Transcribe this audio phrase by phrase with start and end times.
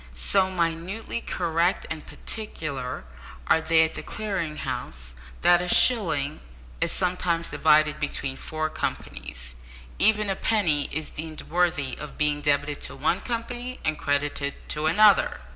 [0.15, 3.03] So minutely correct and particular
[3.45, 6.39] are they at the Clearing House, that a shilling
[6.81, 9.53] is sometimes divided between four companies.
[9.99, 14.87] Even a penny is deemed worthy of being debited to one company and credited to
[14.87, 15.41] another!